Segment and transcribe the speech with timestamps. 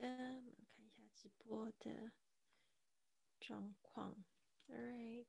[0.00, 2.12] 的，我们看一下直播的
[3.38, 4.24] 状况。
[4.68, 5.26] Alright,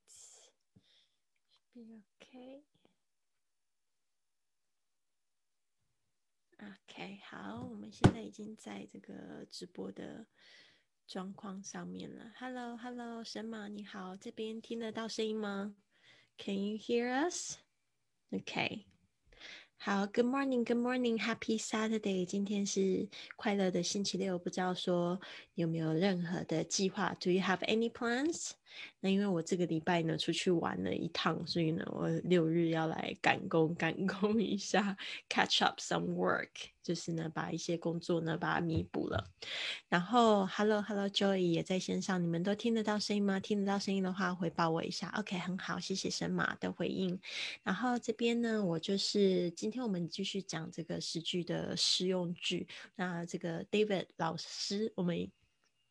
[1.73, 2.63] be okay.
[6.87, 10.27] Okay，好，我们现在已经在这个直播的
[11.05, 12.31] 状况上面了。
[12.37, 15.75] Hello，Hello，神马你好，这边听得到声音吗
[16.37, 17.57] ？Can you hear us?
[18.29, 18.90] OK。
[19.80, 22.24] 好，Good morning，Good morning，Happy Saturday。
[22.24, 25.20] 今天是快乐的星期六，不知道说
[25.54, 27.14] 有没有任何的计划？
[27.20, 28.52] Do you have any plans？
[28.99, 34.95] 那因为我这个礼拜呢出去玩了一趟，所以呢我六日要来赶工赶工一下
[35.27, 36.49] ，catch up some work，
[36.83, 39.29] 就是呢把一些工作呢把它弥补了。
[39.89, 43.39] 然后，Hello Hello Joy 也在线上，你们都听得到声音吗？
[43.39, 45.11] 听得到声音的话回报我一下。
[45.17, 47.19] OK，很好，谢谢神马的回应。
[47.63, 52.67] 然后这边呢，我就是今天我们继续讲这个诗句的实用句。
[52.95, 55.29] 那这个 David 老师，我们。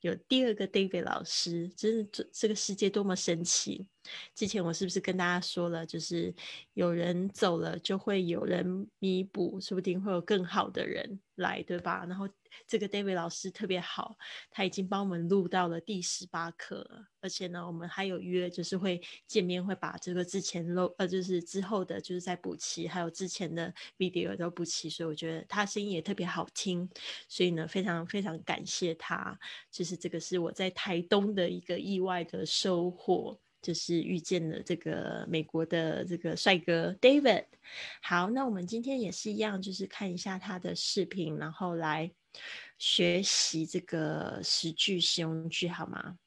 [0.01, 3.87] 有第二个 David 老师，真是这这个世界多么神奇！
[4.35, 6.35] 之前我是不是跟大家说了，就是
[6.75, 12.05] 有人走了，就会有人弥补，说不定会有更好的人来，对吧？
[12.07, 12.29] 然后。
[12.67, 14.17] 这个 David 老师特别好，
[14.51, 26.91] 他已经帮我们录到了第十八课了，而且呢，我们还有约，就是会见面，会把这个之前录呃，就是之后的，就是在补齐，还有之前的 video 都补齐，所以我觉得他声音也特别好听，
[27.29, 29.39] 所以呢，非常非常感谢他，
[29.71, 33.39] 就是这个是我在台东的一个意外的收获。
[33.63, 37.45] 就是遇见了这个美国的这个帅哥 David。
[38.03, 42.11] 好，那我们今天也是一样，就是看一下他的视频，然后来
[42.79, 46.19] 学习这个十句实用句，好吗？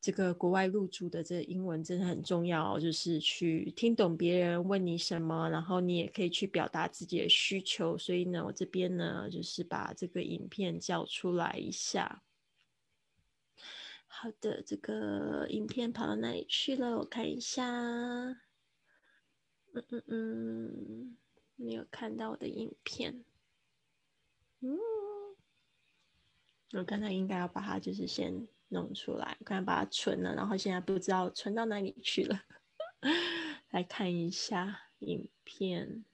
[0.00, 7.96] 这个国外入住的这英文真的很重要，就是去听懂别人问你什么，然后你也可以去表达自己的需求。
[7.96, 12.22] 所以呢，我这边呢，就是把这个影片叫出来一下。
[14.16, 16.98] 好的，这个影片跑到哪里去了？
[16.98, 17.64] 我看一下。
[19.72, 21.16] 嗯嗯嗯，
[21.56, 23.24] 没有看到我的影片。
[24.60, 24.78] 嗯，
[26.74, 32.44] 我刚才应该要把它就是先弄出来，我刚才把它存了，然后现在不知道存到哪里去了。
[33.70, 36.04] 来看一下影片。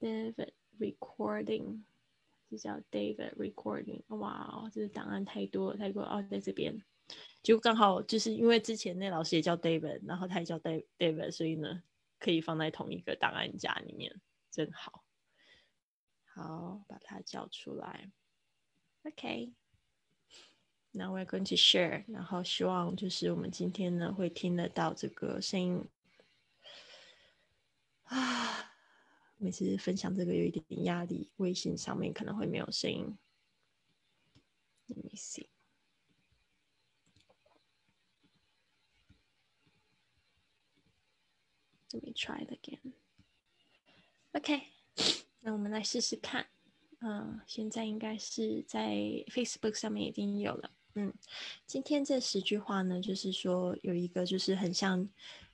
[0.00, 1.82] David recording。
[2.48, 6.80] 这叫 David Recording，哇，这个档案太多，太多哦，在这边，
[7.42, 11.82] 就刚好就是因为之前那老师也叫 David，然后他也叫 David，所以呢，
[12.18, 14.20] 可以放在同一个档案夹里面，
[14.50, 15.04] 真好。
[16.24, 18.10] 好，把它叫出来。
[19.04, 25.88] OK，Now we're going to share，然后希望就是我们今天呢会听得到这个声音
[28.04, 28.75] 啊。
[29.38, 33.16] 每次分享这个有一点点压力，微信上面可能会没有声音。
[34.88, 35.48] Let me see.
[41.92, 42.92] Let me try it again.
[44.32, 44.62] OK，
[45.40, 46.46] 那我们来试试看。
[47.00, 48.94] 嗯，现在应该是在
[49.28, 50.70] Facebook 上面已经有了。
[50.94, 51.12] 嗯，
[51.66, 55.08] 今天这十句话呢，就是说有一个就是很像，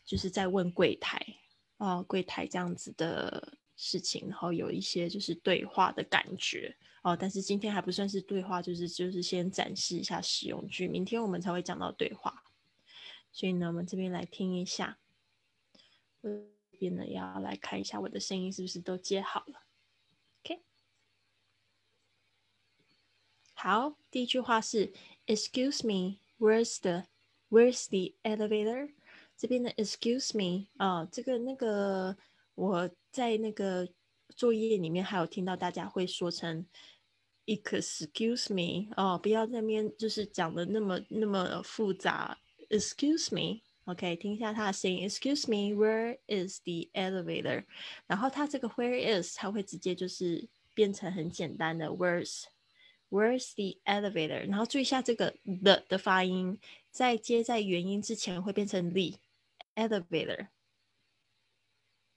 [0.04, 1.20] 就是在问柜台
[1.78, 3.58] 哦，柜台这样子的。
[3.76, 12.44] 事情，然后有一些就是对话的感觉哦，但是今天还不算是对话，就是就是先展示一下使用句，明天我们才会讲到对话。
[13.32, 14.98] 所以呢，我们这边来听一下，
[16.20, 19.64] 这边呢要来看一下我的声音是不是都接好了。
[20.44, 20.60] OK，
[23.54, 24.92] 好，第一句话是
[25.26, 27.06] Excuse me, where's the
[27.50, 28.92] Where's the elevator？
[29.36, 32.16] 这边的 Excuse me 啊，这个那个。
[32.54, 33.88] 我在那个
[34.36, 36.66] 作业里面还有听到大家会说成
[37.46, 42.38] “excuse me” 哦，不要那边就是讲的那么那么复杂。
[42.68, 45.08] Excuse me，OK，听一下他的声音。
[45.08, 47.64] Excuse me，where is the elevator？
[48.06, 56.58] 然后他这个 “where is” 他会直接就是变成很简单的 “where's”，“where's the elevator？” 然后注意一下这个 “the” 的发音，
[56.90, 59.18] 在接在元音之前会变成 “the
[59.74, 60.48] elevator”。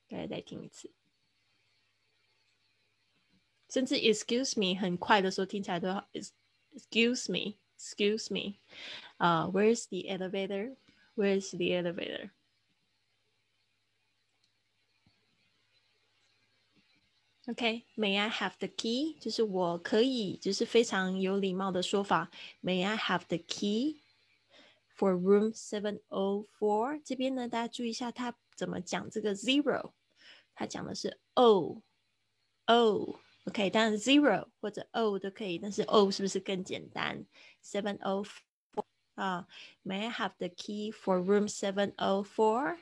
[0.08, 0.90] 再再听一次，
[3.68, 8.58] 甚至 excuse me 很快的时候听起来都要 excuse me excuse me
[9.16, 10.76] 啊、uh,，Where's the elevator?
[11.14, 12.30] Where's the elevator?
[17.46, 19.18] Okay, may I have the key？
[19.18, 22.30] 就是我可以，就是非常有礼貌的说法。
[22.62, 24.02] May I have the key
[24.96, 27.00] for room seven o four？
[27.04, 29.91] 这边呢，大家注意一下，它 怎么讲这个 zero？
[30.53, 31.81] 他讲的是 o
[32.65, 37.23] o OK，当然 zero 或者 O 都可以，但是 O 是不是更简单
[37.63, 39.47] ？Seven O four 啊
[39.83, 42.79] ，May I have the key for room seven O four？I'm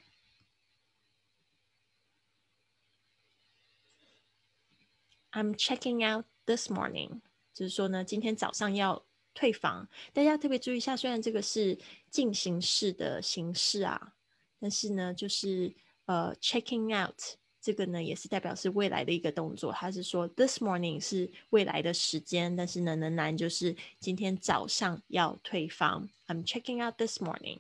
[5.58, 7.20] checking out this morning，
[7.54, 9.90] 就是说呢，今天早上要退房。
[10.14, 11.78] 大家特别注意一下，虽然这个是
[12.10, 14.16] 进行式的形式啊，
[14.64, 15.70] 但是呢，就是
[16.06, 17.20] 呃，checking out
[17.60, 19.74] 这个呢，也是代表是未来的一个动作。
[19.74, 26.08] 它是说 this morning 是未来的时间，但是呢，仍然就是今天早上要退房。
[26.28, 27.60] I'm checking out this morning。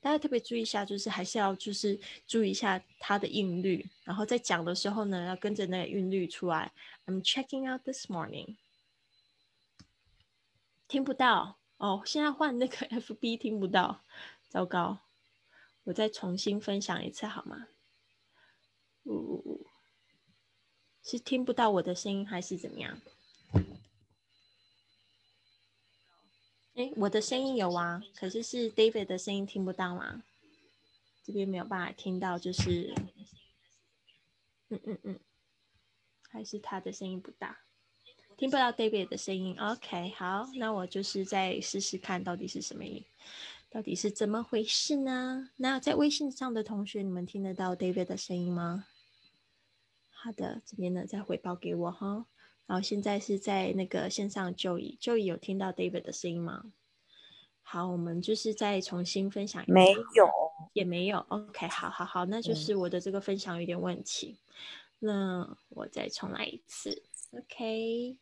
[0.00, 1.98] 大家特别注意一下，就是还是要就是
[2.28, 6.70] 注意一下它的韵律，然后在讲的时候呢，要跟着那个韵律出来。
[7.06, 8.54] I'm checking out this morning。
[10.86, 14.04] 听不到哦，现在换那个 FB 听不到，
[14.48, 15.00] 糟糕，
[15.84, 17.68] 我再重新分享一次好吗？
[19.04, 19.66] 呜，
[21.02, 23.00] 是听不到我的声音还是怎么样？
[26.74, 30.24] 哎，我的声音有啊，可是是 David 的声音听不到吗？
[31.22, 32.94] 这边没有办法听到，就是，
[34.68, 35.20] 嗯嗯嗯，
[36.30, 37.60] 还是他的声音不大，
[38.36, 39.56] 听不到 David 的声音。
[39.58, 43.04] OK，好，那我就是再试试看到底是什么音，
[43.74, 45.50] 到底是怎么回事呢？
[45.56, 48.86] 那在微信上的同学，你们听得到 David 的声音吗？
[50.10, 52.26] 好的，这边呢再回报给我哈。
[52.66, 56.66] 然后现在是在那个线上就椅，就椅有听到 David 的声音吗？
[57.62, 60.30] 好，我们就是再重新分享一没有，
[60.72, 61.18] 也没有。
[61.28, 64.38] OK，好好好，那就是我的这个分享有点问题。
[65.00, 67.02] 那我再重来一次。
[67.32, 68.16] OK，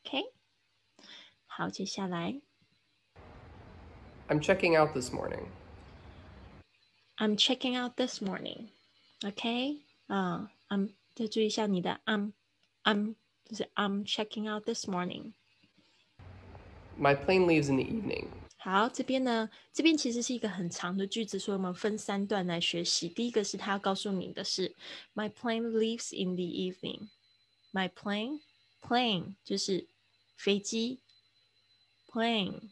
[0.05, 0.33] OK，
[1.47, 2.41] 好，接下来
[4.29, 5.49] I'm checking out this morning.
[7.19, 8.69] I'm checking out this morning.
[9.23, 12.33] OK， 啊、uh,，I'm 再注意一下你的 I'm
[12.83, 13.15] I'm
[13.45, 15.33] 就是 I'm checking out this morning.
[16.99, 18.27] My plane leaves in the evening.
[18.57, 23.09] 好，这边呢，这边其实是一个很长的句子，所以我们分三段来学习。
[23.09, 24.75] 第一个是他要告诉你的是，
[25.15, 27.09] My plane leaves in the evening.
[27.73, 28.41] My plane,
[28.81, 29.87] plane 就是
[30.37, 31.01] 飞机，
[32.09, 32.71] plane，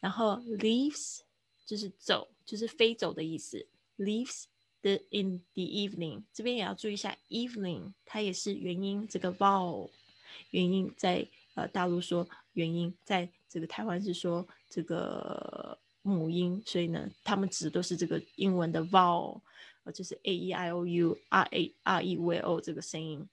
[0.00, 1.20] 然后 leaves
[1.66, 3.66] 就是走，就是飞走的意思，
[3.98, 4.44] leaves
[4.85, 6.23] the in the evening。
[6.31, 9.89] 这边也要注意一下，evening 它也是元音，这个 vowel
[10.51, 13.27] 元音在呃大陆说元音在。
[13.47, 19.39] 这个台湾是说这个母音，所以呢，他们指的都是这个英文的 vowel，
[19.85, 23.25] 呃，就是 a e i o u r a r e v o 这个声音，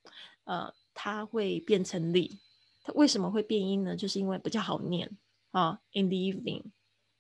[0.44, 2.38] 呃，它会变成力。
[2.84, 3.96] 它为什么会变音呢？
[3.96, 5.10] 就是因为比较好念
[5.50, 5.80] 啊。
[5.92, 6.62] In the evening,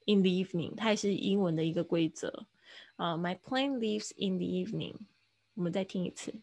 [0.06, 2.46] in the evening，它也是英文的一个规则
[2.96, 3.16] 啊。
[3.16, 4.96] My plane leaves in the evening。
[5.54, 6.34] 我们再听一次。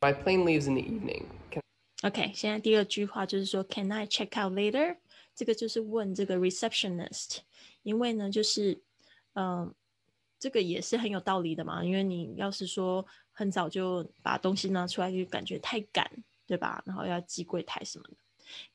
[0.00, 1.26] My plane leaves in the evening.
[2.02, 4.96] OK，现在第二句话就是说，Can I check out later？
[5.34, 7.38] 这个就是问这个 receptionist，
[7.82, 8.82] 因为呢，就是
[9.34, 9.72] 嗯，
[10.38, 11.84] 这个也是很有道理的嘛。
[11.84, 16.10] 因为你要是说很早就把东西拿出来，就感觉太赶，
[16.46, 16.82] 对吧？
[16.84, 18.16] 然后要寄柜台什么的。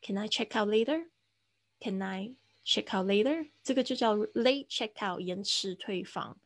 [0.01, 2.33] Can I check out later？Can I
[2.67, 3.47] check out later？
[3.63, 6.37] 这个就叫 late check out，延迟退房。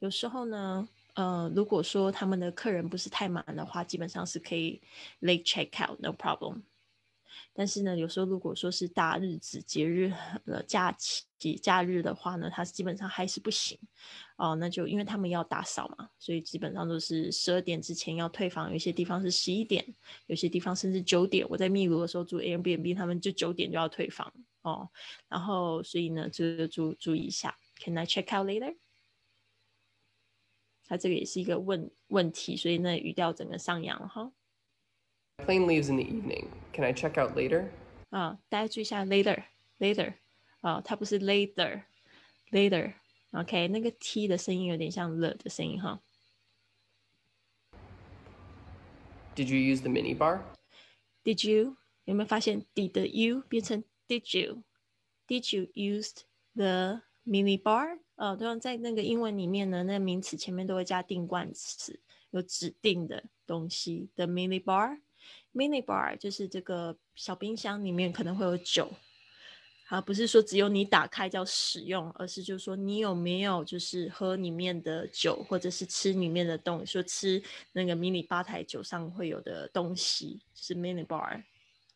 [0.00, 0.88] 有时候呢。
[1.14, 4.80] 呃，如果说他们的客人不是太满的话，基本上是可以
[5.20, 6.62] late check out，no problem。
[7.52, 10.12] 但是呢，有时候如果说是大日子、节日、
[10.46, 13.76] 呃假期、假日的话呢，它基本上还是不行。
[14.36, 18.70] 哦，那就因为他们要打扫嘛，所以基本上都是十二点之前要退房。
[18.72, 19.84] 有些地方是十一点，
[20.28, 21.44] 有些地方甚至九点。
[21.48, 24.32] 我在秘鲁的时候住 Airbnb，他们就九点就要退房
[24.67, 24.89] 哦。
[25.27, 28.75] 然后，所以呢，这个注注意一下，Can I check out later？
[30.85, 34.31] 它这个也是一个问问题，所以那语调整个上扬了哈。
[35.37, 36.47] Plane leaves in the evening.
[36.73, 37.69] Can I check out later?
[38.09, 39.43] 啊，大家注意一下 later
[39.79, 40.13] later
[40.61, 41.83] 啊，它不是 later
[42.51, 46.01] later。OK，那个 T 的声音有点像了的声音哈。
[49.35, 50.41] Did you use the mini bar?
[51.23, 54.62] Did you 有没有发现 did you 变成 Did you?
[55.26, 56.22] Did you used
[56.56, 57.98] the mini bar?
[58.16, 62.00] 呃，通常在那个英文里面呢，那个名词前面都会加定冠词，
[62.30, 64.08] 有指定的东西。
[64.16, 64.98] The mini bar,
[65.54, 68.90] mini bar 就是这个小冰箱里面可能会有酒。
[69.86, 81.44] 好，不是说只有你打开叫使用，而是就是说你有没有就是喝里面的酒，或者是吃里面的东，说吃那个迷你吧台酒上会有的东西，就是 mini bar。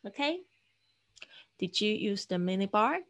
[0.03, 0.45] OK。
[1.59, 3.03] OK？Did you use the mini bar?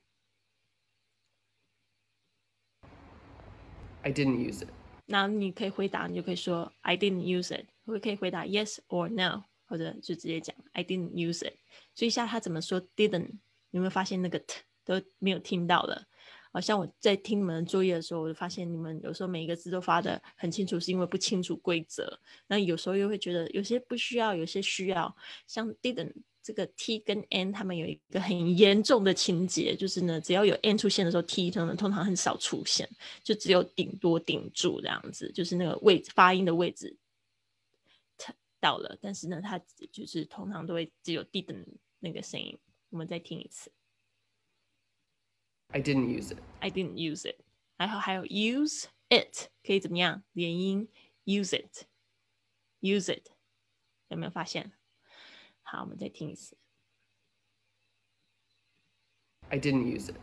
[4.02, 4.70] I didn't use it.
[5.06, 11.56] 那你可以回答，你就可以说 I didn't use it，或可以回答 yes or no，或者就直接讲 I didn't use it。
[11.94, 13.40] 所以一下他怎么说 didn't？
[13.72, 16.08] 有没有发现那个 t 都没有听到了？
[16.52, 22.20] 好像我在听你们的作业的时候，我就发现你们有时候每一个字都发的很清楚，是因为不清楚规则。
[22.48, 25.16] 那有时候又会觉得有些不需要，有些需要。
[25.48, 32.88] 像 didn't 这个 t 跟 n 他们有一个很严重的情节，就是呢，只要有 n 出现的时候，t 通常通常很少出现，
[33.24, 36.96] 就只有顶多顶住这样子，就是那个位置发音的位置
[38.60, 39.58] 到了，但是呢，它
[39.90, 41.66] 就是通常都会只有 didn't
[42.00, 42.58] 那个声音。
[42.90, 43.72] 我们再听一次。
[45.70, 46.38] I didn't use it.
[46.60, 47.38] I didn't use it.
[47.78, 50.24] 然后还有 use it 可以怎么样？
[50.34, 50.88] 连音
[51.26, 51.86] use it,
[52.82, 53.30] use it，
[54.10, 54.72] 有没有发现？
[55.74, 56.56] 好，我们再听一次。
[59.50, 60.16] I didn't use it.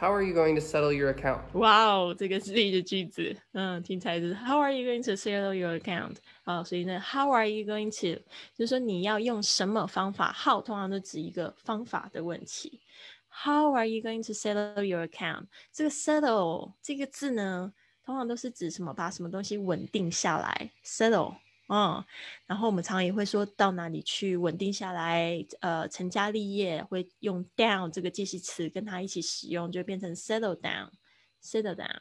[0.00, 1.42] How are you going to settle your account?
[1.52, 6.16] Wow，，这个是一个句子，嗯，听起来是 How are you going to settle your account？
[6.42, 8.20] 啊，所以呢，How are you going to
[8.54, 12.80] 就是说你要用什么方法？How 通常都指一个方法的问题。
[13.28, 15.46] How are you going to settle your account？
[15.72, 17.72] 这个 settle 这个字呢，
[18.04, 18.92] 通常都是指什么？
[18.92, 21.36] 把什么东西稳定下来，settle。
[21.68, 22.02] 嗯，
[22.46, 32.00] 然后我们常常也会说到哪里去稳定下来，呃，成家立业会用 down 这个介系词跟它一起使用，就变成 settle down，settle down。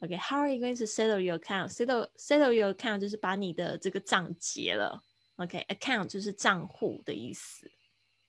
[0.00, 5.02] OK，How are you going to settle your account？settle settle your account 就是把你的这个账结了。
[5.34, 7.68] OK，account 就是账户的意思。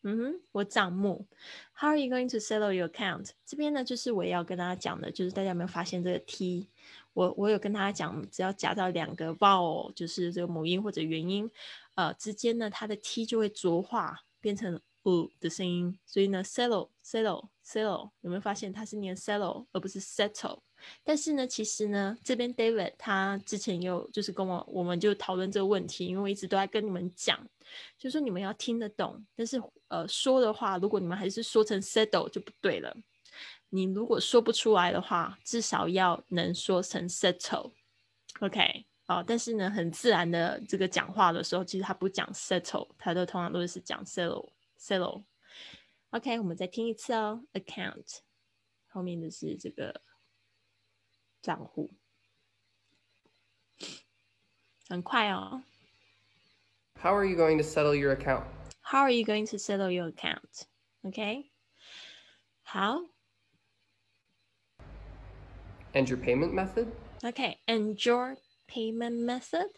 [0.01, 1.27] 嗯哼，或账目。
[1.73, 3.31] How are you going to settle your account？
[3.45, 6.69] 这边呢，就是我要跟大家讲的，就是大家有没有发现这个 t？
[7.13, 11.49] 我我有跟大家讲，只要夹到两个 vowel，就是这个母音或者元音，
[11.95, 15.97] 呃之间呢，它的 t 就会浊化变成 u 的声音。
[16.05, 20.59] 所以呢，settle settle settle，有没有发现它是念 settle 而不是 settle？
[21.03, 27.37] 但是呢，其实呢，这边 David 他之前有就是跟我，我们就讨论这个问题，因为我一直都在跟你们讲，
[27.97, 32.95] 就是说你们要听得懂，但是呃说的话，如果你们还是说成 settle 就不对了。
[33.71, 48.17] 你如果说不出来的话，至少要能说成 settle，OK，哦，但是呢，很自然的这个讲话的时候，其实他不讲 settle，他都通常都是讲 settle，settle，OK，我们再听一次哦，account
[48.87, 50.01] 后面的是这个
[51.43, 51.91] 账户，
[54.87, 55.63] 很快哦。
[57.01, 58.43] How are you going to settle your account?
[58.81, 60.63] How are you going to settle your account?
[61.03, 61.51] OK，
[62.63, 63.03] 好。
[65.92, 66.88] And your payment method?
[67.22, 68.36] Okay, and your
[68.68, 69.70] payment method?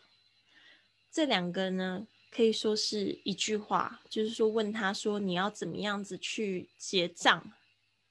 [1.13, 7.53] 这两个呢，可以说是一句话，就是说问他说你要怎么样子去结账，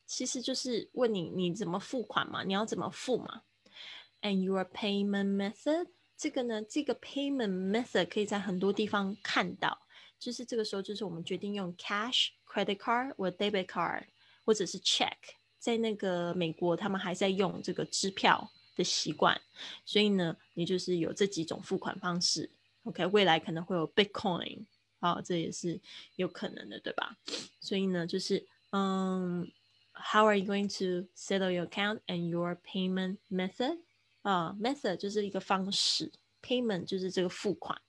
[0.06, 3.42] 其实就是问你你怎么付款嘛，你要怎么付嘛。
[4.22, 5.88] And your payment method?
[6.18, 9.82] 这个呢，这个 payment method 可以在很多地方看到，
[10.18, 14.06] 就是这个时候就是我们决定用 cash, credit card 或 debit card
[14.46, 15.18] 或者是 check。
[15.61, 19.41] 在那个美国，他们还在用这个支票的习惯，
[19.85, 22.51] 所以呢，你就是有这几种付款方式。
[22.85, 24.65] OK，未来可能会有 Bitcoin，
[25.01, 25.79] 好，这也是
[26.17, 27.15] 有可能的，对吧？
[27.61, 29.47] 所以呢，就是嗯
[29.93, 33.81] ，How are you going to settle your account and your payment method？
[34.23, 36.11] 啊，method 就是一个方式
[36.43, 37.81] ，payment 就是这个付款。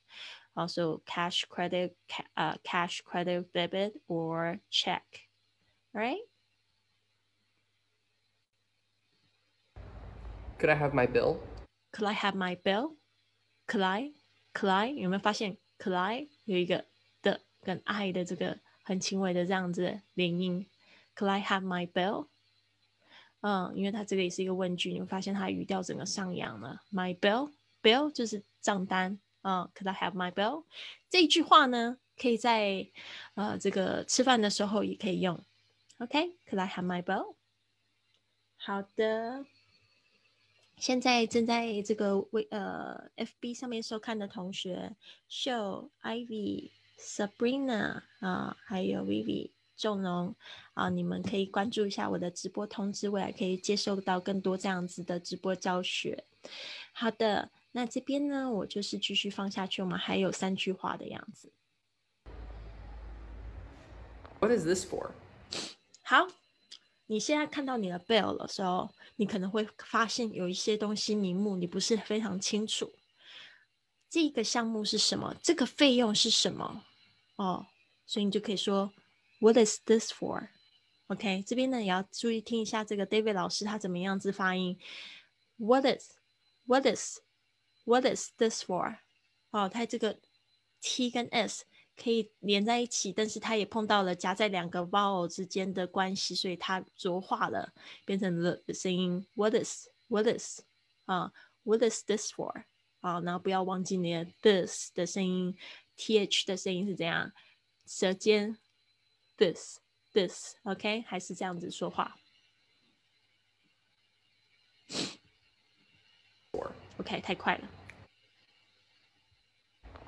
[0.53, 1.93] Also cash, credit,
[2.35, 5.03] uh, cash, credit, debit, or check,
[5.93, 6.27] right?
[10.60, 11.38] Could I have my bill?
[11.92, 12.96] Could I have my bill?
[13.66, 14.12] Could I?
[14.54, 14.88] Could I?
[14.90, 16.84] 有没有发现 Could I 有一个
[17.22, 20.66] 的跟 I 的这个很轻微的这样子连音？
[21.14, 22.28] Could I have my bill?
[23.40, 26.80] 嗯，因为它这个也是一个问句，你会发现它语调整个上扬了。
[26.90, 29.70] My bill, bill 就是账单啊。
[29.74, 30.64] Could I have my bill?
[31.08, 32.88] 这一句话呢，可以在
[33.34, 35.38] 呃这个吃饭的时候也可以用。
[35.98, 37.34] OK，Could I have my bill？
[38.56, 39.44] 好的。
[40.81, 44.95] 现在正在这个微呃 FB 上面收看的同学
[45.27, 50.35] 秀、Ivy、Sabrina 啊，还有 Vivi、仲龙
[50.73, 56.23] 啊，你们可以关注一下我的直播通知，未来可以接收到更多这样子的直播教学。
[56.93, 61.53] 好的，那这边呢，我就是继续放下去，我们还有三句话的样子。
[64.39, 65.11] What is this for？
[66.01, 66.25] 好，
[67.05, 68.89] 你现在看到你的 bell 的时候。
[69.21, 72.91] 你可能会发现有一些东西名目你不是非常清楚，
[74.09, 75.35] 这个项目是什么？
[75.43, 76.83] 这个费用是什么？
[77.35, 77.67] 哦，
[78.07, 78.91] 所以你就可以说
[79.39, 84.79] What is this for？OK，这边呢也要注意听一下这个 David 老师他怎么样子发音。
[85.57, 88.97] What is？What is？What is this for？
[89.51, 90.17] 哦，他这个
[90.81, 91.65] T 跟 S。
[92.01, 97.71] 可以连在一起，但是它也碰到了夹在两个 vowel 之间的关系，所以它浊化了，
[98.05, 99.27] 变成了的声音。
[99.35, 100.61] What is What is
[101.05, 101.31] 啊
[101.63, 102.63] ？What is this for
[103.01, 103.19] 啊？
[103.21, 105.55] 然后不要忘记你的 this 的声音
[105.95, 107.31] ，th 的声音是怎样？
[107.85, 108.57] 舌尖
[109.37, 109.77] this
[110.13, 112.17] this OK 还是这样子说话
[116.51, 116.71] For。
[116.97, 117.69] OK，太快了。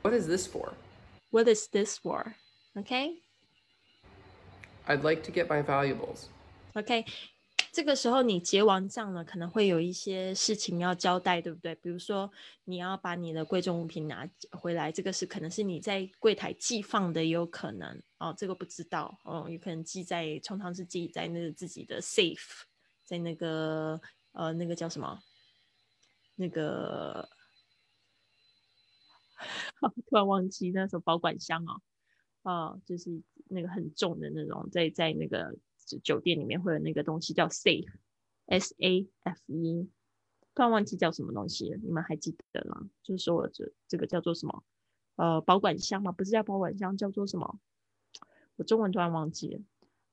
[0.02, 0.74] What is this for?
[1.34, 2.36] What is this for?
[2.76, 3.24] OK?
[4.86, 6.26] I'd like to get my valuables.
[6.76, 7.06] OK，
[7.72, 11.74] 这个时候你结完账了，可能会有一些事情要交代，对不对？
[11.74, 12.32] 比如说
[12.66, 22.62] 你要把你的贵重物品拿回来，这个是可能是你在柜台寄放的，也有可能哦，这个不知道哦，有可能寄在，通常是寄在那个自己的 safe，
[23.04, 24.00] 在那个
[24.34, 25.20] 呃那个叫什么
[26.36, 27.28] 那个。
[30.08, 31.82] 突然忘记那时候保管箱哦，
[32.44, 35.56] 啊，就是那个很重的那种，在在那个
[36.04, 39.90] 酒店里面会有那个东西叫 safe，S A F E，
[40.56, 42.90] 突然忘记叫什么东西了，你们还记得吗？
[43.02, 44.64] 就是说这这个叫做什么？
[45.16, 47.60] 呃，保管箱嘛，不是叫保管箱，叫做什么？
[48.56, 49.62] 我中文突然忘记了。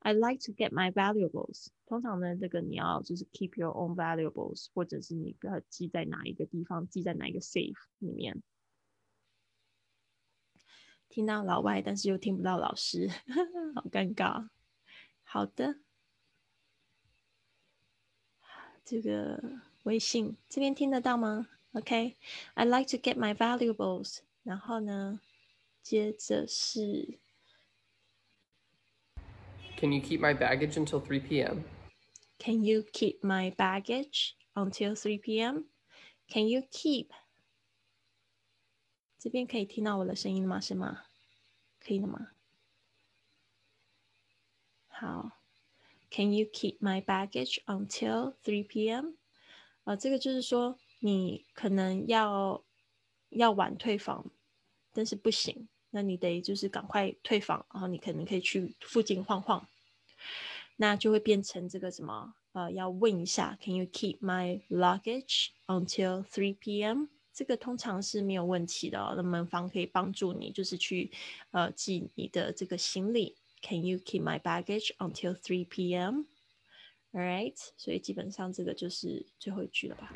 [0.03, 1.67] I like to get my valuables。
[1.85, 8.43] 通常呢，这个你要就是 keep your own valuables，或者是你不要记在哪一个地方，记在哪一个 safe 里面。
[11.10, 13.10] 听到老外，但是又听不到老师，
[13.74, 14.50] 好尴尬。
[15.24, 15.80] 好的，
[18.84, 19.42] 这个
[19.84, 21.48] 微信这边听得到吗？
[21.74, 24.20] OK，I like to get my valuables。
[24.44, 25.20] 然后呢，
[25.82, 27.20] 接着是，
[29.78, 31.64] Can you keep my baggage until 3 p.m.
[32.38, 35.66] Can you keep my baggage until 3 p.m.
[36.30, 37.10] Can you keep
[39.21, 40.59] 这边可以听到我的声音吗？
[40.59, 41.03] 是吗？
[41.79, 42.31] 可以了吗？
[44.89, 45.33] 好
[46.11, 49.11] ，Can you keep my baggage until 3 p.m.？
[49.85, 52.65] 啊，这个就是说你可能要
[53.29, 54.31] 要晚退房，
[54.95, 59.69] 但是不行，那你得就是赶快退房，然后你可能可以去附近晃晃，
[60.77, 62.35] 那就会变成这个什么？
[62.53, 67.09] 呃，要问一下，Can you keep my luggage until 3 p.m.？
[67.40, 71.12] 这个通常是没有问题的，那门房可以帮助你，就是去
[71.52, 73.36] 呃寄你的这个行李。
[73.62, 76.26] Can you keep my baggage until 3 p.m.?
[77.12, 80.12] All right，所以基本上这个就是最后一句了吧？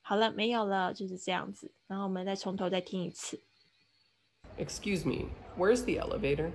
[0.00, 1.70] 好了，没有了，就是这样子。
[1.86, 3.40] 然后我们再从头再听一次。
[4.58, 6.50] Excuse me, where's the elevator?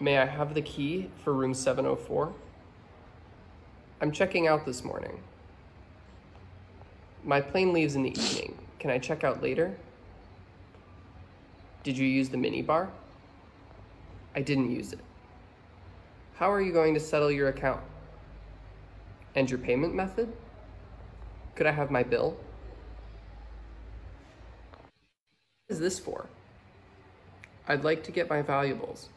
[0.00, 2.32] May I have the key for room 704?
[4.00, 5.20] I'm checking out this morning.
[7.26, 8.58] My plane leaves in the evening.
[8.78, 9.76] Can I check out later?
[11.82, 12.88] Did you use the minibar?
[14.34, 15.00] I didn't use it.
[16.34, 17.80] How are you going to settle your account?
[19.34, 20.32] And your payment method?
[21.54, 22.36] Could I have my bill?
[25.66, 26.26] What is this for?
[27.68, 29.10] I'd like to get my valuables.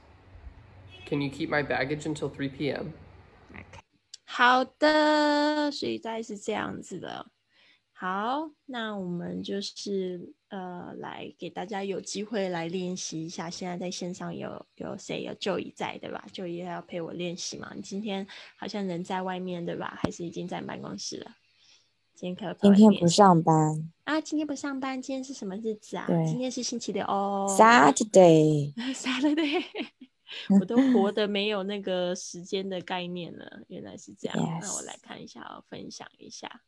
[1.05, 2.93] Can you keep my baggage until 3 p.m.?
[4.25, 7.25] 好的，所以大概是这样子的。
[8.00, 13.50] 好，那我们就是呃，来给大家有机会来练习一下。
[13.50, 16.24] 现在在线上有有谁有就姨在对吧？
[16.32, 17.70] 就医要陪我练习嘛？
[17.76, 19.98] 你今天好像人在外面对吧？
[20.02, 21.30] 还是已经在办公室了？
[22.14, 24.18] 今天可今天不上班啊？
[24.18, 25.02] 今天不上班？
[25.02, 26.06] 今天是什么日子啊？
[26.26, 27.46] 今天是星期六哦。
[27.50, 29.62] Saturday，Saturday，
[30.58, 33.60] 我都活得没有那个时间的概念了。
[33.68, 36.62] 原来是这样，那我来 看一下，分享一下。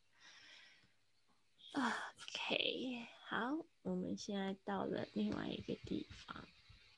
[1.75, 6.47] OK，好，我们现在到了另外一个地方。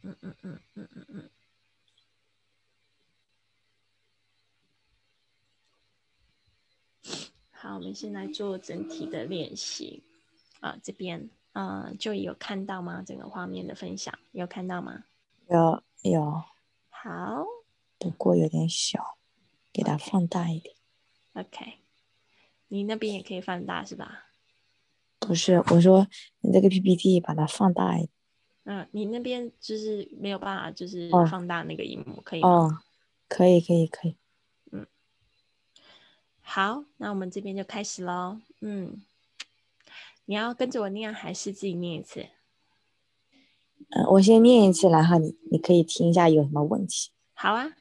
[0.01, 1.29] 嗯嗯嗯嗯嗯嗯。
[7.51, 10.03] 好，我们先来做整体的练习。
[10.59, 13.01] 啊，这边，啊，就有看到吗？
[13.01, 15.05] 整个画面的分享有看到吗？
[15.47, 16.43] 有有。
[16.89, 17.45] 好，
[17.97, 19.17] 不过有点小，
[19.71, 20.75] 给它放大一点。
[21.33, 21.79] OK，
[22.67, 24.25] 你那边也可以放大是吧？
[25.19, 26.08] 不是，我说
[26.41, 28.10] 你这个 PPT 把它放大一点。
[28.65, 32.49] 嗯，你那边就是没有办法，就是哦放大那个荧幕，可以吗？
[32.49, 32.80] 哦，
[33.28, 34.17] 可以可以可以。
[34.71, 34.88] 嗯
[36.41, 38.39] 好，那我们这边就开始喽。
[38.62, 39.01] 嗯，
[40.25, 42.25] 你要跟着我念还是自己念一次？
[43.89, 47.12] 嗯，我先念一次，然后你你可以听一下有什么问题。
[47.34, 47.71] 好啊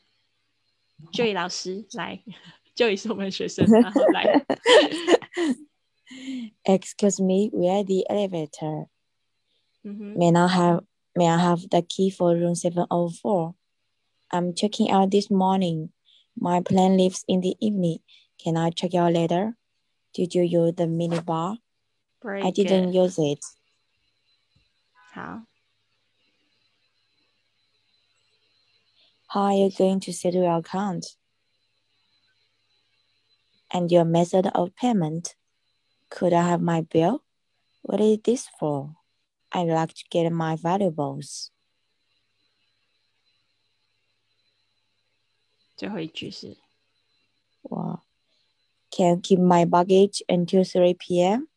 [1.12, 2.22] ，Joy 老师来，
[2.76, 4.44] Joy 是我们的学生，然后来。
[6.66, 8.84] excuse me, where the elevator?
[9.86, 10.18] Mm-hmm.
[10.18, 10.80] May I have
[11.16, 13.54] may I have the key for room 704?
[14.32, 15.90] I'm checking out this morning.
[16.36, 17.98] My plane leaves in the evening.
[18.42, 19.56] Can I check out later?
[20.14, 21.58] Did you use the minibar?
[22.20, 22.94] Break I didn't it.
[22.94, 23.44] use it.
[25.12, 25.42] How?
[29.28, 31.06] How are you going to settle your account?
[33.72, 35.34] And your method of payment?
[36.13, 37.23] Could I have my bill?
[37.81, 38.95] What is this for?
[39.51, 41.51] I'd like to get my valuables.
[45.75, 46.57] 最后一句是
[47.61, 48.01] Wow.
[48.91, 51.47] Can you keep my baggage until 3 p.m.?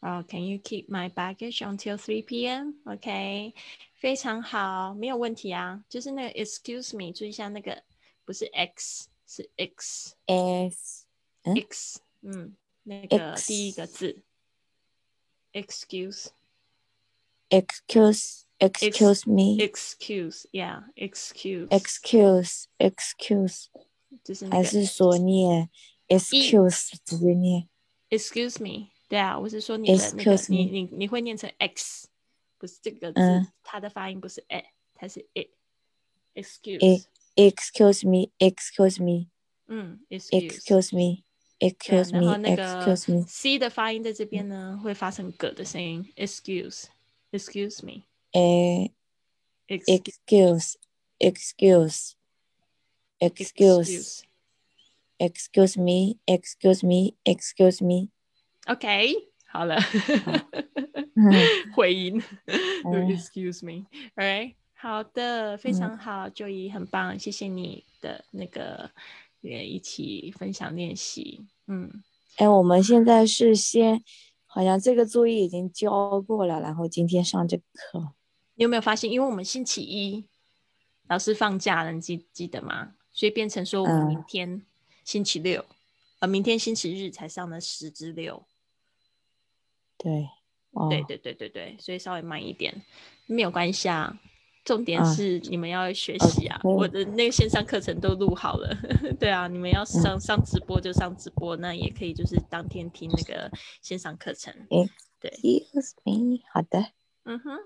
[0.00, 2.74] 哦、c a n you keep my baggage until 3 p.m.
[2.84, 3.54] OK，
[3.94, 5.84] 非常好，没有问题啊。
[5.88, 7.82] 就是那个 excuse me，注意一下那个
[8.24, 11.06] 不是 x 是 x S
[11.42, 11.56] Hmm?
[11.60, 12.54] x，嗯，
[12.84, 14.22] 那个 X 第一个字
[15.52, 16.28] excuse
[17.50, 23.66] excuse excuse me excuse yeah excuse excuse excuse
[24.22, 25.68] 就是那个还是说念
[26.08, 27.68] excuse 直接念
[28.10, 32.08] excuse me，对啊，我是说你的那个 Excuse 你 me 你你会念成 x，
[32.58, 39.28] 不是这个字，嗯它的发音不是 e，它是 it。excuse，、 E- excuse me excuse me
[39.66, 41.24] 嗯，excuse， excuse me 对
[41.61, 48.91] Excuse me 那个 excuse me c 的发音在这边呢，会发成葛的声音，excuse，excuse me，诶
[49.67, 50.73] excuse
[51.19, 52.13] excuse
[53.19, 54.23] excuse excuse
[55.19, 58.09] excuse me excuse me excuse me
[58.65, 59.13] OK，
[59.45, 59.77] 好了，
[61.13, 61.31] 嗯
[61.75, 62.19] 回音
[62.83, 68.89] 嗯，excuse me，all right，好的，非常好，就怡很棒，谢谢你的那个
[69.41, 72.03] 也一起分享练习，嗯，
[72.35, 74.03] 哎，我们现在是先，
[74.45, 78.11] 好像这个作业已经交过了，然后今天上这个课。
[78.55, 80.27] 你有没有发现，因为我们星期一
[81.07, 82.95] 老师放假了，你记记得吗？
[83.13, 84.65] 所以变成说我们嗯明天
[85.05, 85.65] 星期六，
[86.19, 88.45] 呃，明天星期日才上的十之六。
[89.97, 90.27] 对，
[90.71, 92.83] 哦，对对对对对，所以稍微慢一点，
[93.27, 94.19] 没有关系啊。
[94.63, 98.75] 重点啊是你们要学习啊我的那个线上课程都录好了。
[99.19, 104.53] 对啊，你们要上上直播就上直播，那也可以就是当天听那个线上课程。
[105.21, 106.91] Excuse me，好的，
[107.23, 107.57] 嗯哼，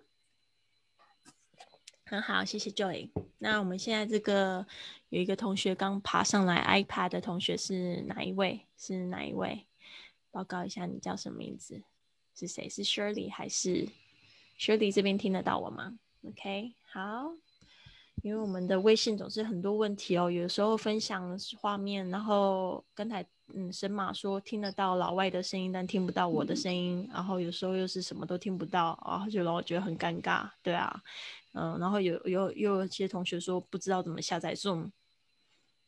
[2.06, 3.10] 很好，谢谢 Joy。
[3.40, 4.66] 那我们现在这个
[5.10, 8.66] 有一个同学刚爬上来 iPad 的同学是哪一位？
[8.78, 9.66] 是哪一位？
[10.32, 11.82] 报告一下，你叫什么名字？
[12.38, 12.68] 是谁？
[12.68, 13.88] 是 Shirley 还是
[14.60, 17.34] Shirley 这边听得到我吗？OK，好。
[18.24, 31.04] 因为我们的微信总是很多问题哦，有时候分享画面，然后刚才嗯神马说听得到老外的声音，但听不到我的声音，然后有时候又是什么都听不到，然后就让我觉得很尴尬，对啊，
[31.54, 34.90] 嗯，然后有有又有些同学说不知道怎么下载 Zoom，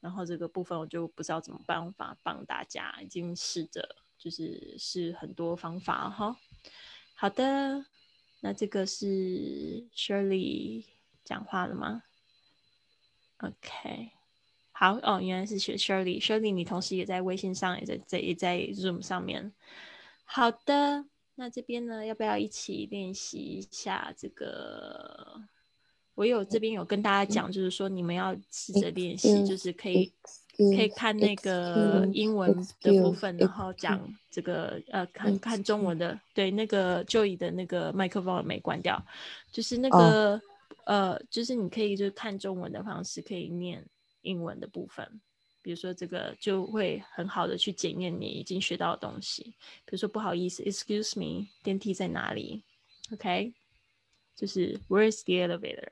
[0.02, 6.38] 然后这个部分我就不知道怎么办法帮大家，已经试着就是试很多方法哈。
[7.15, 7.86] 好的，
[8.41, 10.84] 那这个是 Shirley
[11.27, 12.03] 讲话了吗
[13.39, 14.11] ？OK，
[14.71, 19.51] 好哦，原来是学 Shirley，Shirley 你同时也在微信上，也在在也在 Zoom 上面。
[20.23, 21.03] 好的，
[21.35, 25.41] 那这边呢，要不要一起练习一下这个？
[26.15, 30.11] 我有这边有跟大家讲，就是说你们要试着练习，就是可以
[30.55, 36.19] 可以看那个英文的部分，然后讲这个呃，看看中文的。
[36.33, 39.05] 对，那个 Joey 的那个麦克风没关掉，
[39.51, 40.41] 就是那个、
[40.86, 43.86] 呃，就是你可以就是看中文的方式，可以念
[44.21, 45.21] 英文的部分。
[45.62, 49.43] 比如说这个就会很好的去检验你已经学到的东西。
[49.86, 52.63] 比如说不好意思，Excuse me，电梯在哪里
[53.12, 53.53] ？OK，
[54.36, 55.91] 就是 Where is the elevator？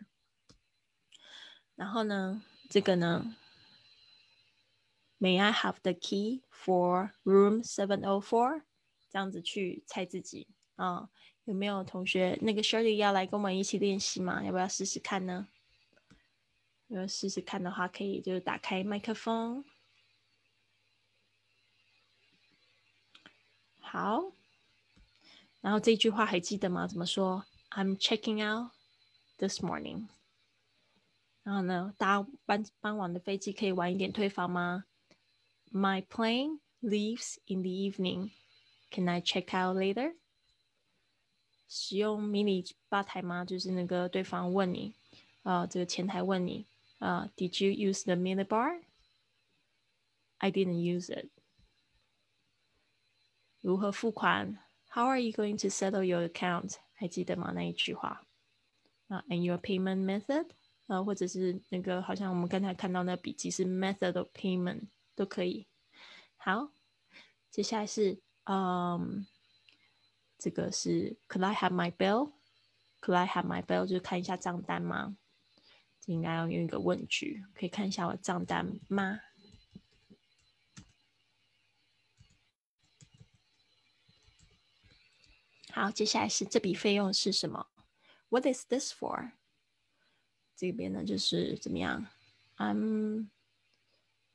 [1.76, 3.36] 然后呢，这个呢
[5.20, 8.62] ，May I have the key for room seven o four？
[9.10, 11.10] 这样子去猜自己啊，
[11.45, 14.45] 有没有同学那个 Shirley 要来跟我们一起练习吗？
[14.45, 15.49] 要不要试试看呢？
[16.87, 19.65] 如果试试看的话，可以就是打开麦克风。
[23.79, 24.33] 好，
[25.61, 26.87] 然后这句话还记得吗？
[26.87, 27.45] 怎么说？
[27.71, 28.73] I'm checking out
[29.39, 30.09] this morning。
[31.43, 34.85] 然后呢，搭傍傍晚的飞机可以晚一点退房吗？
[35.73, 38.31] My plane leaves in the evening.
[38.91, 40.15] Can I check out later？
[41.68, 43.46] 使用迷你吧台吗？
[43.46, 44.94] 就是那个对方问你，
[45.44, 46.66] 啊，这个前台问你，
[47.00, 51.30] 啊，Did you use the mini bar？I didn't use it。
[53.62, 56.76] 如何付款？How are you going to settle your account？
[56.94, 57.52] 还记得吗？
[57.54, 58.24] 那一句话
[59.08, 60.50] 啊，And your payment method？
[60.88, 65.68] 啊，或者是那个，好像我们刚才看到那笔记是 method of payment 都可以。
[66.38, 66.70] 好，
[67.50, 69.26] 接下来是，嗯，
[70.46, 73.88] 这个是 Could I have my bill？Could I have my bill？
[73.88, 75.18] 就是看一下账单吗？
[76.00, 79.22] 这应该要用一个问句，可以看一下我账单吗？
[85.72, 87.66] 好，接下来是这笔费用是什么
[88.30, 89.32] ？What is this for？
[90.56, 92.06] 这边呢就是怎么样
[92.58, 93.30] ？I'm，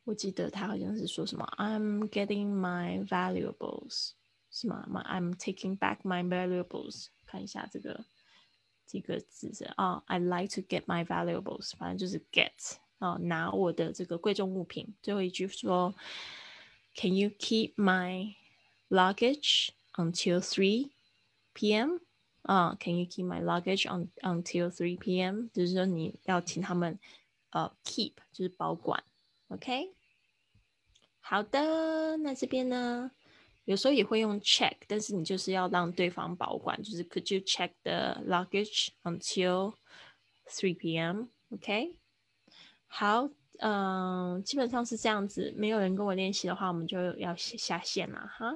[0.02, 4.14] 我记得他好像是说什么？I'm getting my valuables，
[4.51, 4.85] 是吗？
[5.07, 7.07] I'm taking back my valuables。
[7.25, 8.05] 看一下这个
[8.85, 14.95] 这个字是啊，I like to get my valuables，反正就是 get 啊，拿我的这个贵重物品。
[15.01, 15.93] 最后一句说，
[16.95, 18.35] Can you keep my
[18.89, 21.97] luggage until three？P.M.
[22.43, 25.47] 啊，Can you keep my luggage on until three P.M.？
[25.51, 26.97] 就是说你要请他们
[27.49, 29.03] 呃 keep，就是保管，
[29.49, 29.93] OK？
[31.19, 33.11] 好的，那这边呢，
[33.70, 39.74] 有时候也会用 check，但是你就是要让对方保管，就是 Could you check the luggage until
[40.48, 41.94] three P.M.？OK？
[42.88, 43.30] 好，
[43.60, 45.54] 嗯，基本上是这样子。
[45.56, 48.52] 没有人跟我练习的话，我们就要下线了哈。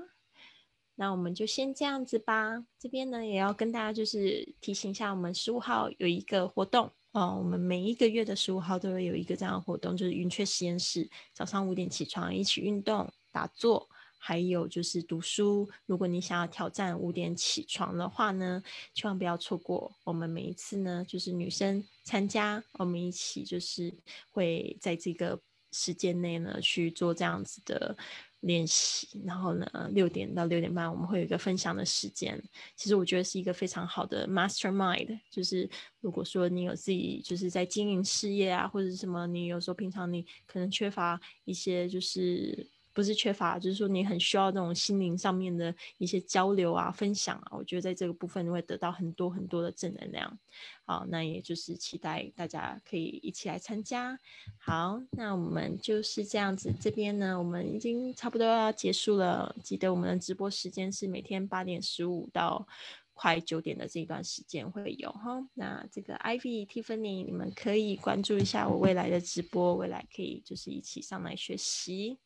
[0.97, 2.67] 那我们就先这样子吧。
[2.77, 7.37] 这边呢，也要跟大家就是提醒一下，我们十五号有一个活动哦。
[7.39, 13.89] 我们每一个月的十五号都会有一个这样的活动，就是云雀实验室，早上五点起床，一起运动、打坐，
[14.27, 15.69] 还有就是读书。
[15.85, 18.63] 如果你想要挑战五点起床的话呢，
[18.95, 19.95] 千万不要错过。
[20.03, 23.93] 我们每一次呢，就是女生参加，我们一起就是
[24.31, 25.39] 会在这个
[25.73, 27.95] 时间内呢去做这样子的。
[28.41, 32.39] 练习，然后呢，六点到六点半我们会有一个分享的时间。
[32.77, 35.67] 其实我觉得是一个非常好的 mastermind，就是
[36.01, 42.69] 如果说你有自己就是在经营事业啊，或者什么，你有时候平常你可能缺乏一些就是。
[42.95, 47.51] 不是缺乏，就是说你很需要那种心灵上面的一些交流啊、分享啊。
[47.51, 50.39] 我觉得在这个部分你会得到很多很多的正能量。
[50.87, 54.17] 好，那也就是期待大家可以一起来参加。
[54.59, 56.73] 好，那我们就是这样子。
[56.81, 59.55] 这边呢，我们已经差不多要结束了。
[59.63, 62.67] 记得我们的直播时间是每天八点十五到
[63.15, 65.45] 快九点的这一段时间会有哈。
[65.55, 72.19] 那这个 Ivy、Tiffany，你们可以关注一下我未来的直播，未来可以就是一起上来学习。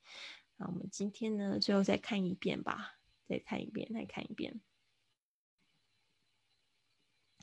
[0.61, 4.61] 那我们今天呢，最后再看一遍吧，再看一遍，再看一遍。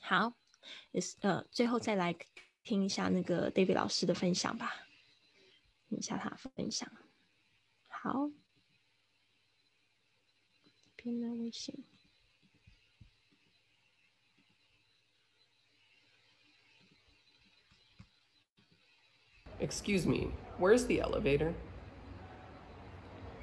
[0.01, 0.34] 好，
[0.91, 2.13] 也是呃，最后再来
[2.62, 4.86] 听一下那个 David 老师的分享吧，
[5.88, 6.91] 听一下他分享。
[7.88, 8.30] 好，
[10.97, 11.86] 边的微信。
[19.58, 21.54] Excuse me, where's the elevator?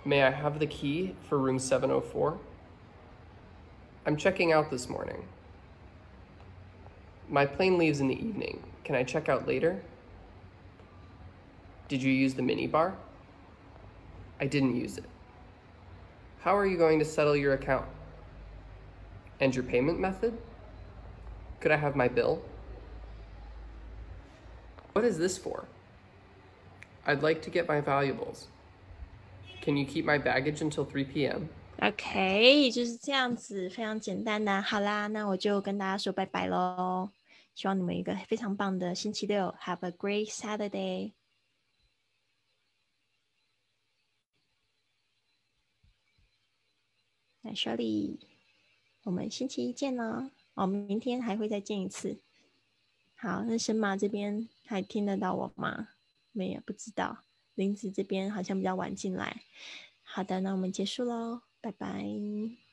[0.05, 2.39] May I have the key for room 704?
[4.05, 5.25] I'm checking out this morning.
[7.29, 8.63] My plane leaves in the evening.
[8.83, 9.81] Can I check out later?
[11.87, 12.95] Did you use the minibar?
[14.41, 15.05] I didn't use it.
[16.41, 17.87] How are you going to settle your account?
[19.39, 20.37] And your payment method?
[21.61, 22.43] Could I have my bill?
[24.95, 25.67] What is this for?
[27.07, 28.49] I'd like to get my valuables.
[29.65, 31.47] Can you keep my baggage until 3 p.m.?
[31.81, 34.61] OK，就是这样子，非常简单的。
[34.61, 37.11] 好啦，那我就跟大家说拜拜喽。
[37.55, 41.13] 希望你们一个非常棒的星期六，Have a great Saturday。
[47.43, 48.19] 那 Shirley，
[49.05, 50.31] 我们星期一见喽。
[50.55, 52.19] 我们明天还会再见一次。
[53.15, 55.89] 好，那神马这边还听得到我吗？
[56.33, 57.19] 没有，不知道。
[57.55, 59.43] 林子这边好像比较晚进来。
[60.03, 62.72] 好的，那我们结束喽，拜拜。